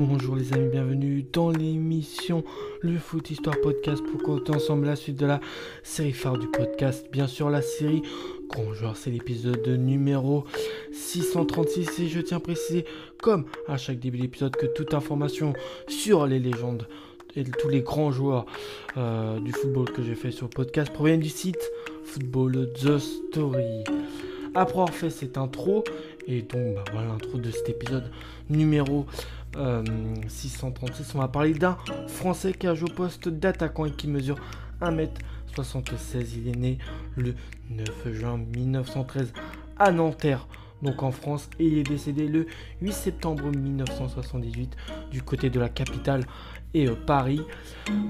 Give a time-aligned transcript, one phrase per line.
[0.00, 2.44] Bonjour les amis, bienvenue dans l'émission
[2.82, 5.40] Le Foot Histoire Podcast pour compter ensemble la suite de la
[5.82, 7.08] série phare du podcast.
[7.10, 8.02] Bien sûr la série
[8.48, 10.44] Grand Joueur, c'est l'épisode numéro
[10.92, 12.84] 636 et je tiens à préciser
[13.20, 15.52] comme à chaque début d'épisode que toute information
[15.88, 16.86] sur les légendes
[17.34, 18.46] et tous les grands joueurs
[18.96, 21.70] euh, du football que j'ai fait sur le podcast proviennent du site
[22.04, 23.82] Football The Story.
[24.54, 25.84] Après avoir fait cette intro,
[26.26, 28.10] et donc bah, voilà l'intro de cet épisode
[28.48, 29.06] numéro
[29.54, 34.08] 636, euh, on va parler d'un Français qui a joué au poste d'attaquant et qui
[34.08, 34.36] mesure
[34.80, 36.26] 1m76.
[36.36, 36.78] Il est né
[37.16, 37.34] le
[37.70, 39.32] 9 juin 1913
[39.78, 40.46] à Nanterre,
[40.82, 42.46] donc en France, et il est décédé le
[42.82, 44.76] 8 septembre 1978
[45.10, 46.24] du côté de la capitale
[46.74, 47.40] et euh, Paris.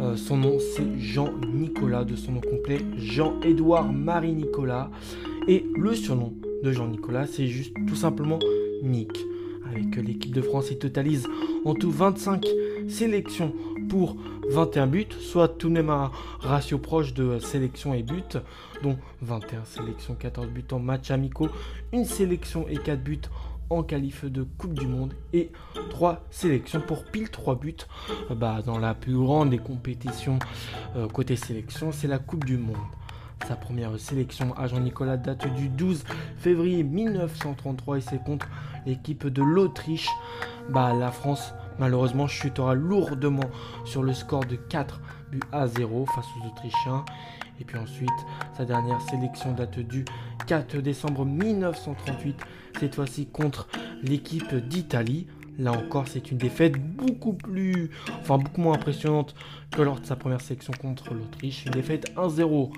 [0.00, 4.90] Euh, son nom c'est Jean Nicolas, de son nom complet Jean-Édouard Marie Nicolas.
[5.46, 8.38] Et le surnom de Jean Nicolas c'est juste tout simplement
[8.82, 9.18] Nick.
[9.70, 11.26] Avec l'équipe de France, il totalise
[11.64, 12.46] en tout 25
[12.88, 13.52] sélections
[13.88, 14.16] pour
[14.50, 18.22] 21 buts, soit tout de même un ratio proche de sélection et buts,
[18.82, 21.48] dont 21 sélections, 14 buts en match amicaux,
[21.92, 23.20] une sélection et 4 buts
[23.70, 25.50] en qualif de Coupe du Monde et
[25.90, 27.76] 3 sélections pour pile 3 buts
[28.34, 30.38] bah, dans la plus grande des compétitions
[30.96, 32.76] euh, côté sélection, c'est la Coupe du Monde.
[33.46, 36.04] Sa première sélection à Jean-Nicolas date du 12
[36.36, 38.48] février 1933 et c'est contre
[38.84, 40.08] l'équipe de l'Autriche.
[40.68, 43.48] Bah, la France malheureusement chutera lourdement
[43.84, 45.00] sur le score de 4
[45.30, 47.04] buts à 0 face aux Autrichiens.
[47.60, 48.10] Et puis ensuite,
[48.56, 50.04] sa dernière sélection date du
[50.46, 52.36] 4 décembre 1938,
[52.78, 53.68] cette fois-ci contre
[54.02, 55.26] l'équipe d'Italie.
[55.58, 59.34] Là encore, c'est une défaite beaucoup plus, enfin beaucoup moins impressionnante
[59.72, 61.64] que lors de sa première sélection contre l'Autriche.
[61.66, 62.70] Une défaite 1-0.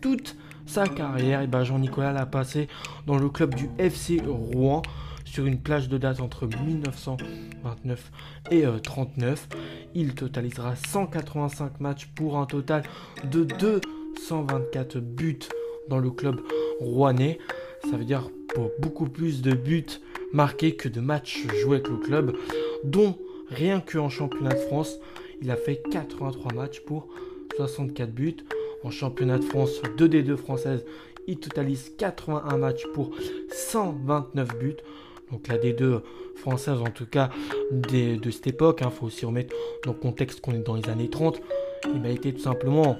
[0.00, 2.68] Toute sa carrière, et ben Jean-Nicolas l'a passé
[3.06, 4.82] dans le club du FC Rouen
[5.24, 8.10] sur une plage de date entre 1929
[8.50, 9.48] et 39.
[9.50, 9.56] Euh,
[9.94, 12.82] Il totalisera 185 matchs pour un total
[13.30, 15.38] de 224 buts
[15.88, 16.40] dans le club
[16.80, 17.38] rouennais.
[17.90, 20.00] Ça veut dire pour beaucoup plus de buts
[20.32, 22.36] marqués que de matchs joués avec le club,
[22.84, 23.16] dont
[23.50, 24.98] rien qu'en championnat de France,
[25.40, 27.08] il a fait 83 matchs pour
[27.56, 28.36] 64 buts.
[28.84, 30.84] En championnat de France 2D2 française,
[31.26, 33.10] il totalise 81 matchs pour
[33.50, 34.76] 129 buts.
[35.30, 36.00] Donc la D2
[36.36, 37.28] française en tout cas
[37.70, 40.88] de cette époque, il hein, faut aussi remettre dans le contexte qu'on est dans les
[40.88, 41.40] années 30,
[41.94, 42.96] il a été tout simplement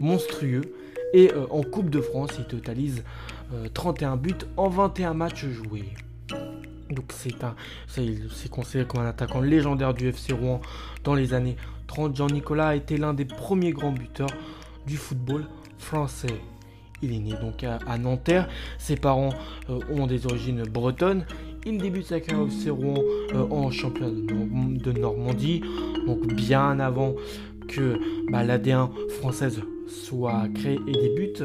[0.00, 0.62] monstrueux.
[1.12, 3.04] Et euh, en Coupe de France, il totalise
[3.72, 5.84] 31 euh, buts en 21 matchs joués.
[6.90, 7.54] Donc c'est un,
[7.86, 10.60] c'est considéré comme un attaquant légendaire du FC Rouen
[11.02, 11.56] dans les années
[11.86, 12.16] 30.
[12.16, 14.30] Jean-Nicolas a été l'un des premiers grands buteurs
[14.86, 15.46] du football
[15.78, 16.40] français.
[17.02, 18.48] Il est né donc à, Nanterre.
[18.78, 19.30] Ses parents
[19.68, 21.26] euh, ont des origines bretonnes.
[21.66, 23.02] Il débute sa carrière au FC Rouen
[23.50, 25.62] en championnat de, Normandie,
[26.06, 27.14] donc bien avant
[27.68, 27.98] que
[28.30, 31.44] bah, l'AD1 française soit créée et débute.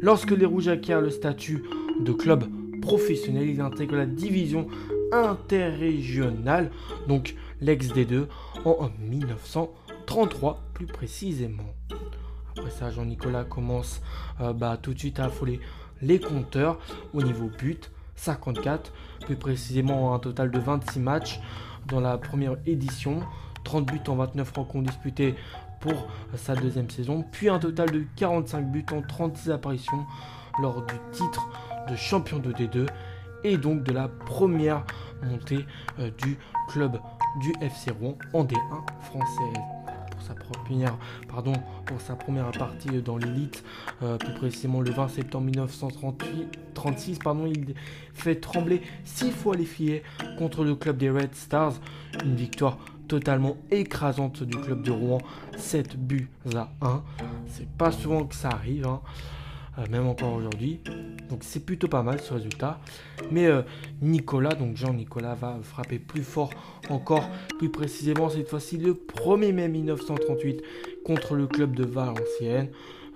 [0.00, 1.64] Lorsque les Rouges acquièrent le statut
[2.00, 2.44] de club
[2.80, 4.68] professionnel, ils intègrent la division
[5.12, 6.70] interrégionale,
[7.08, 8.26] donc l'ex D2,
[8.64, 11.74] en 1933 plus précisément.
[12.58, 14.00] Après ça, Jean-Nicolas commence
[14.40, 15.60] euh, bah, tout de suite à affoler
[16.02, 16.78] les compteurs
[17.14, 21.40] au niveau but, 54, plus précisément un total de 26 matchs
[21.86, 23.20] dans la première édition,
[23.62, 25.36] 30 buts en 29 rencontres disputées
[25.80, 30.04] pour sa deuxième saison, puis un total de 45 buts en 36 apparitions
[30.60, 31.48] lors du titre
[31.88, 32.86] de champion de D2
[33.44, 34.84] et donc de la première
[35.22, 35.64] montée
[36.00, 36.36] euh, du
[36.68, 36.98] club
[37.40, 38.56] du FC Rouen en D1
[39.02, 39.77] française.
[40.18, 40.98] Pour sa première,
[41.28, 41.52] pardon,
[41.86, 43.62] pour sa première partie dans l'élite,
[44.02, 47.74] euh, plus précisément le 20 septembre 1936, pardon, il
[48.14, 50.02] fait trembler six fois les filets
[50.36, 51.74] contre le club des Red Stars,
[52.24, 55.18] une victoire totalement écrasante du club de Rouen,
[55.56, 57.02] 7 buts à 1.
[57.46, 59.00] C'est pas souvent que ça arrive, hein.
[59.78, 60.80] Euh, même encore aujourd'hui.
[61.28, 62.80] Donc c'est plutôt pas mal ce résultat.
[63.30, 63.62] Mais euh,
[64.02, 66.50] Nicolas, donc Jean-Nicolas, va frapper plus fort
[66.88, 67.28] encore,
[67.58, 70.62] plus précisément cette fois-ci le 1er mai 1938
[71.04, 72.70] contre le club de Valenciennes.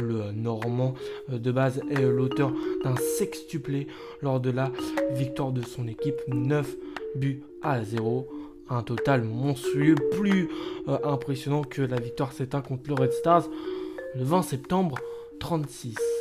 [0.00, 0.94] Le Normand
[1.32, 2.52] euh, de base est l'auteur
[2.84, 3.88] d'un sextuplé
[4.22, 4.72] lors de la
[5.12, 6.76] victoire de son équipe, 9
[7.16, 8.28] buts à 0
[8.70, 10.50] un total monstrueux, plus
[11.02, 13.48] impressionnant que la victoire 7-1 contre le Red Stars
[14.14, 14.98] le 20 septembre
[15.40, 16.17] 36.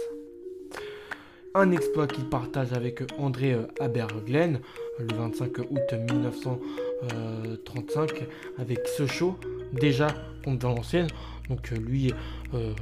[1.60, 4.60] Un exploit qu'il partage avec André euh, Aberglen
[5.00, 8.28] le 25 août 1935
[8.60, 9.40] avec Sochaux,
[9.74, 10.06] déjà
[10.46, 11.08] contre Valenciennes.
[11.50, 12.14] Donc euh, lui,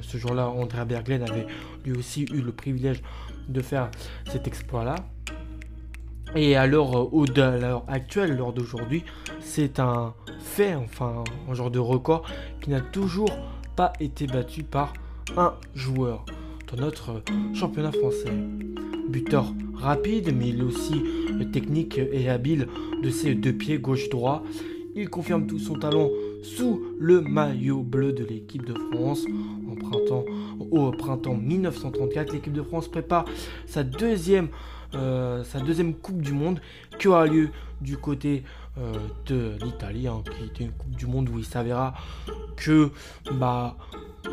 [0.01, 1.47] ce jour-là, André Aberglen avait
[1.85, 3.01] lui aussi eu le privilège
[3.47, 3.89] de faire
[4.29, 4.95] cet exploit-là.
[6.35, 7.13] Et à l'heure
[7.87, 9.05] actuelle, l'heure d'aujourd'hui,
[9.39, 12.27] c'est un fait, enfin un genre de record
[12.59, 13.31] qui n'a toujours
[13.77, 14.91] pas été battu par
[15.37, 16.25] un joueur
[16.75, 17.21] notre
[17.53, 18.31] championnat français.
[19.09, 21.03] Buteur rapide, mais il aussi
[21.51, 22.67] technique et habile
[23.03, 24.43] de ses deux pieds gauche-droit.
[24.95, 26.09] Il confirme tout son talent
[26.41, 29.25] sous le maillot bleu de l'équipe de France.
[29.69, 30.25] En printemps,
[30.71, 33.25] au printemps 1934, l'équipe de France prépare
[33.65, 34.47] sa deuxième,
[34.93, 36.61] euh, sa deuxième Coupe du Monde
[36.97, 37.49] qui aura lieu
[37.81, 38.43] du côté
[39.25, 41.93] de l'Italie, hein, qui était une Coupe du Monde où il s'avéra
[42.57, 42.91] que
[43.33, 43.77] bah,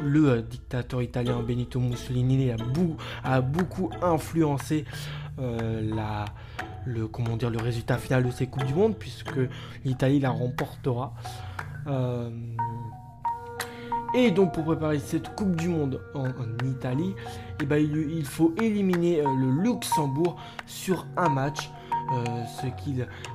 [0.02, 2.50] le euh, dictateur italien Benito Mussolini
[3.24, 4.84] a, beaucoup influencé
[5.38, 6.24] la,
[6.84, 9.38] le, comment le résultat final de ces Coupes du Monde, puisque
[9.84, 11.14] l'Italie la remportera.
[14.14, 16.26] Et donc pour préparer cette Coupe du Monde en,
[16.66, 17.14] Italie,
[17.60, 20.36] eh ben, il, faut éliminer euh, le Luxembourg
[20.66, 21.70] sur un match.
[22.10, 22.66] Euh, ce,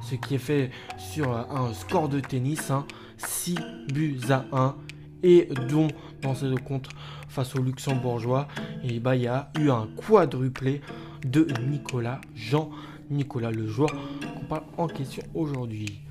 [0.02, 2.72] ce, qui est fait sur euh, un score de tennis,
[3.18, 4.76] 6 hein, buts à 1.
[5.24, 5.88] Et dont
[6.22, 6.90] dans cette compte
[7.28, 8.48] face aux Luxembourgeois,
[8.84, 10.82] et eh ben, il y a eu un quadruplé
[11.26, 12.70] de Nicolas Jean
[13.10, 13.90] Nicolas, le joueur
[14.36, 16.02] qu'on parle en question aujourd'hui.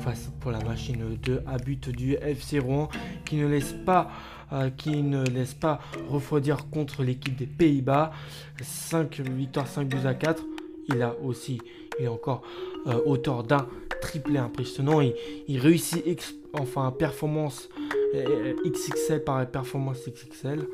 [0.00, 2.88] Facile pour la machine de à but du FC Rouen
[3.24, 4.10] qui ne laisse pas
[4.52, 8.12] euh, qui ne laisse pas refroidir contre l'équipe des Pays-Bas.
[8.60, 10.44] 5 victoires 5 buts à 4
[10.88, 11.60] il a aussi
[11.98, 12.42] est encore
[12.86, 13.66] euh, auteur d'un
[14.00, 15.00] triplé impressionnant.
[15.00, 17.68] Il, réussit enfin performance
[18.14, 20.66] euh, XXL par performance XXL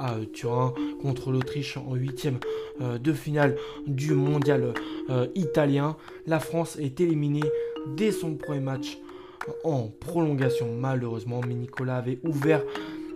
[0.00, 2.40] à Turin contre l'Autriche en huitième
[2.80, 3.54] de finale
[3.86, 4.74] du mondial
[5.36, 5.96] italien.
[6.26, 7.44] La France est éliminée
[7.96, 8.98] dès son premier match
[9.64, 12.62] en prolongation malheureusement, mais Nicolas avait ouvert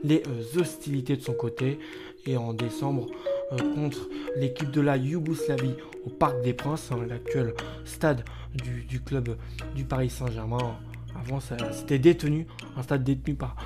[0.02, 1.78] les euh, hostilités de son côté.
[2.26, 3.39] Et en décembre euh,
[3.74, 5.74] contre l'équipe de la Yougoslavie
[6.04, 7.54] au Parc des Princes, hein, l'actuel
[7.84, 8.24] stade
[8.54, 9.36] du, club
[9.74, 10.76] du Paris Saint-Germain.
[11.14, 13.56] Avant, c'était détenu, un stade détenu par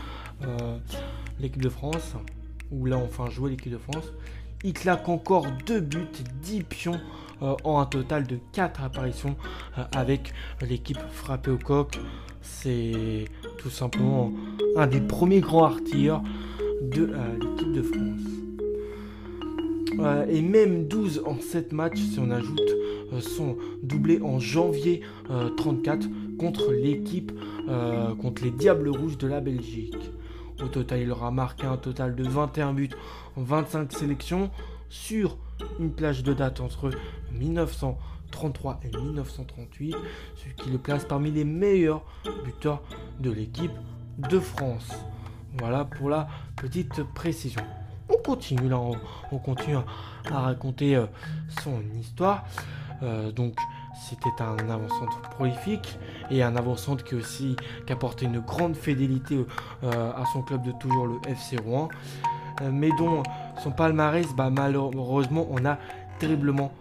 [0.42, 0.78] euh,
[1.38, 2.14] l'équipe de France,
[2.70, 4.12] où là enfin joué l'équipe de France.
[4.64, 6.08] Il claque encore deux buts,
[6.42, 7.00] 10 pions
[7.42, 9.36] euh, en un total de 4 apparitions
[9.78, 10.32] euh, avec
[10.62, 11.98] l'équipe frappée au coq.
[12.40, 13.26] C'est
[13.58, 14.32] tout simplement
[14.76, 16.22] un des premiers grands artilleurs
[16.80, 18.43] de euh, l'équipe de France.
[20.28, 22.60] Et même 12 en 7 matchs si on ajoute
[23.20, 25.02] son doublé en janvier
[25.56, 26.08] 34
[26.38, 27.32] contre l'équipe,
[28.20, 29.96] contre les Diables Rouges de la Belgique.
[30.62, 32.90] Au total, il aura marqué un total de 21 buts
[33.36, 34.50] en 25 sélections
[34.88, 35.36] sur
[35.80, 36.90] une plage de date entre
[37.32, 39.96] 1933 et 1938,
[40.36, 42.04] ce qui le place parmi les meilleurs
[42.44, 42.82] buteurs
[43.20, 43.72] de l'équipe
[44.18, 44.92] de France.
[45.58, 47.62] Voilà pour la petite précision.
[48.08, 48.78] On continue là,
[49.32, 49.76] on, continue
[50.30, 51.06] à, raconter euh,
[51.62, 52.44] son histoire.
[53.02, 53.54] Euh, donc
[53.94, 55.98] c'était un avant-centre prolifique
[56.30, 57.56] et un avant-centre qui aussi
[57.86, 59.46] qui une grande fidélité
[59.82, 61.88] euh, à son club de toujours le FC Rouen.
[62.72, 63.22] mais dont
[63.62, 65.78] son palmarès, bah, malheureusement, on a
[66.18, 66.72] terriblement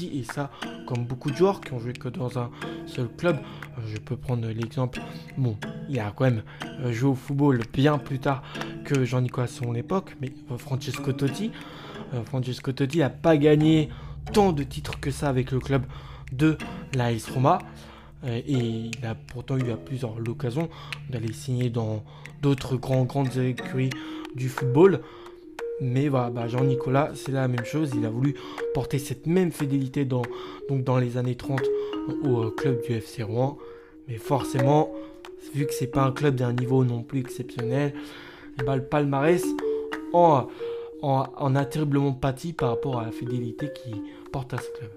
[0.00, 0.50] Et ça,
[0.86, 2.50] comme beaucoup de joueurs qui ont joué que dans un
[2.86, 5.00] seul club, euh, je peux prendre l'exemple.
[5.36, 5.58] Bon,
[5.90, 6.42] il a quand même
[6.80, 8.42] euh, joué au football bien plus tard
[8.84, 11.50] que Jean-Nicolas à son époque, mais euh, Francesco Totti.
[12.24, 13.90] Francesco Totti n'a pas gagné
[14.32, 15.82] tant de titres que ça avec le club
[16.32, 16.56] de
[16.94, 17.58] l'AS Roma.
[18.24, 20.68] Et il a pourtant eu à plusieurs l'occasion
[21.10, 22.04] d'aller signer dans
[22.42, 23.90] d'autres grandes écuries
[24.36, 25.00] du football.
[25.80, 27.90] Mais voilà, bah, Jean-Nicolas, c'est la même chose.
[27.94, 28.34] Il a voulu
[28.72, 30.22] porter cette même fidélité dans,
[30.68, 31.60] donc dans les années 30
[32.24, 33.58] au euh, club du FC Rouen.
[34.08, 34.92] Mais forcément,
[35.54, 37.92] vu que c'est pas un club d'un niveau non plus exceptionnel,
[38.58, 39.44] le palmarès
[40.12, 40.46] en,
[41.02, 44.02] en, a terriblement pâti par rapport à la fidélité qu'il
[44.32, 44.90] porte à ce club.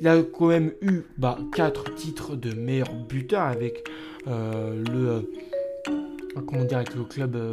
[0.00, 3.86] Il a quand même eu bah, 4 titres de meilleur buteur avec
[4.26, 5.30] euh, le
[6.46, 7.52] comment dire, avec le club euh,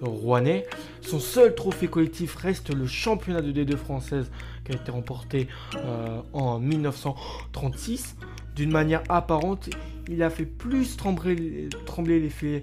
[0.00, 0.66] rouennais.
[1.00, 4.30] Son seul trophée collectif reste le championnat de D2 française
[4.64, 8.16] qui a été remporté euh, en 1936.
[8.54, 9.68] D'une manière apparente,
[10.08, 11.60] il a fait plus trembler,
[12.08, 12.62] les filets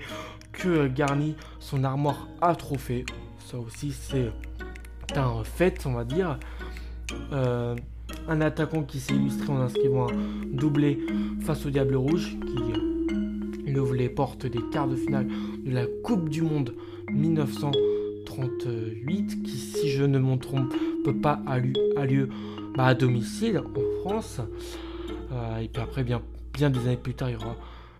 [0.51, 3.05] que Garni son armoire à trophée.
[3.39, 4.31] Ça aussi, c'est
[5.15, 6.39] un fait, on va dire.
[7.31, 7.75] Euh,
[8.27, 10.15] un attaquant qui s'est illustré en inscrivant un
[10.51, 10.99] doublé
[11.41, 12.82] face au Diable Rouge, qui
[13.73, 15.27] il ouvre les portes des quarts de finale
[15.65, 16.75] de la Coupe du Monde
[17.11, 20.71] 1938, qui, si je ne m'en trompe,
[21.03, 22.29] peut pas a lieu,
[22.77, 23.63] bah, à domicile en
[24.01, 24.41] France.
[25.31, 26.21] Euh, et puis après, bien,
[26.53, 27.55] bien des années plus tard, il y aura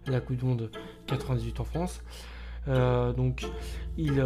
[0.05, 0.69] la Coupe du Monde
[1.07, 2.03] 98 en France.
[2.67, 3.47] donc
[3.97, 4.23] il,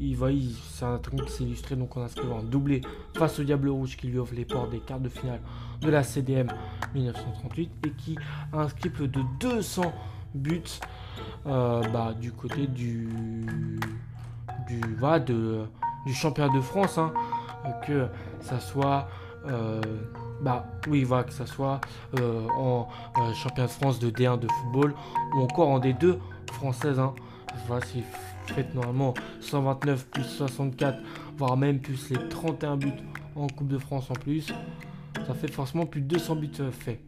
[0.00, 0.30] il va,
[0.68, 2.80] c'est un truc qui s'est illustré donc en inscrivant un doublé
[3.14, 5.38] face au Diable Rouge qui lui offre les portes des quarts de finale
[5.80, 6.48] de la CDM
[6.92, 8.18] 1938 et qui
[8.52, 9.92] a inscrit plus de 200
[10.34, 10.80] buts
[11.44, 13.08] bah, du côté du
[14.66, 15.64] du va de
[16.06, 17.12] du championnat de France hein,
[17.86, 18.06] que
[18.40, 19.08] ça soit
[20.42, 21.80] bah oui, va que ça soit
[22.18, 24.94] euh, en euh, championnat de France de D1 de football
[25.34, 26.18] ou encore en D2
[26.52, 26.98] française.
[26.98, 27.14] Hein.
[27.66, 28.02] Voilà, si
[28.46, 30.98] faites normalement 129 plus 64,
[31.36, 32.92] voire même plus les 31 buts
[33.36, 34.52] en Coupe de France en plus,
[35.26, 37.00] ça fait forcément plus de 200 buts euh, faits.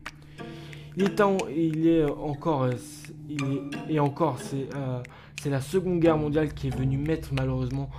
[0.96, 1.12] Il
[1.56, 2.68] il est encore,
[3.28, 4.68] il est, et encore, c'est
[5.42, 7.90] c'est la Seconde Guerre mondiale qui est venue mettre malheureusement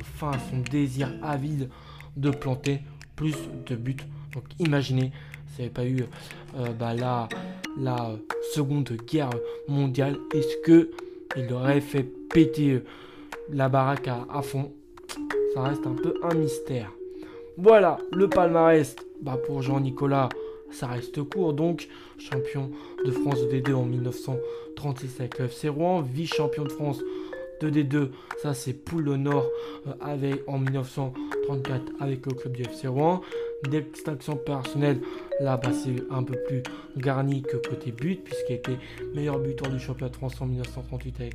[0.00, 1.68] fin à son désir avide
[2.16, 2.80] de planter
[3.16, 3.34] plus
[3.66, 3.96] de buts
[4.34, 5.12] donc imaginez
[5.52, 6.04] s'il n'y avait pas eu
[6.58, 7.28] euh, bah, la,
[8.54, 9.30] seconde guerre
[9.68, 10.90] mondiale, est-ce que
[11.36, 12.84] il aurait fait péter euh,
[13.50, 14.72] la baraque à, fond?
[15.54, 16.90] Ça reste un peu un mystère.
[17.58, 20.30] Voilà, le palmarès bah, pour Jean-Nicolas,
[20.72, 21.52] ça reste court.
[21.52, 21.88] Donc,
[22.18, 22.70] champion
[23.04, 27.00] de France D2 en 1936 avec le FC Rouen, vice-champion de France
[27.60, 28.10] de D2,
[28.42, 29.46] ça c'est Poule au Nord
[29.86, 33.20] euh, avec, en 1934 avec le club du FC Rouen
[33.68, 35.00] d'extinction personnelle,
[35.40, 36.62] là bah, c'est un peu plus
[36.96, 38.78] garni que côté but, puisqu'il était
[39.14, 41.34] meilleur buteur du championnat de France en 1938 avec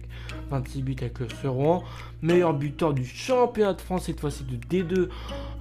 [0.49, 1.83] 26 buts avec le Rouen,
[2.21, 5.07] meilleur buteur du championnat de France, cette fois-ci de D2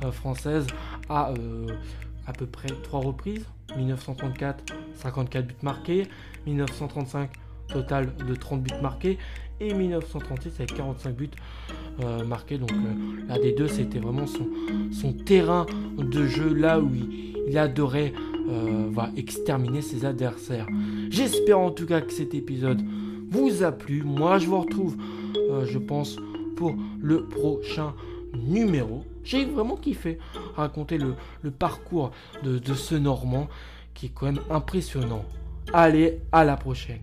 [0.05, 0.67] euh, française,
[1.09, 1.67] à euh,
[2.27, 3.47] à peu près 3 reprises.
[3.77, 4.65] 1934,
[4.95, 6.07] 54 buts marqués,
[6.47, 7.31] 1935,
[7.69, 9.19] total de 30 buts marqués,
[9.61, 11.31] et 1936 avec 45 buts
[12.03, 12.59] euh, marqués.
[12.59, 14.47] Donc euh, la D2 c'était vraiment son,
[14.93, 15.67] son, terrain
[15.99, 18.13] de jeu là où il, adorait
[18.49, 20.67] euh, va exterminer ses adversaires.
[21.11, 22.83] J'espère en tout cas que cet épisode
[23.31, 24.03] vous a plu.
[24.03, 24.97] Moi je vous retrouve
[25.65, 26.17] je pense
[26.57, 27.95] pour le prochain
[28.35, 29.05] numéro.
[29.27, 30.19] J'ai vraiment kiffé
[30.55, 31.17] raconter le,
[31.51, 32.13] parcours
[32.45, 33.49] de ce Normand
[33.93, 35.25] qui est quand même impressionnant.
[35.73, 37.03] Allez, à la prochaine.